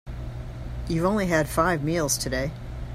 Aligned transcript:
You've 0.87 1.05
only 1.05 1.27
had 1.27 1.47
five 1.47 1.83
meals 1.83 2.17
today. 2.17 2.51